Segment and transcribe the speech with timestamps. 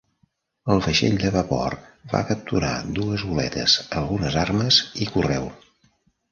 [0.75, 1.75] El vaixell de vapor
[2.15, 5.51] va capturar dues goletes, algunes armes i correu.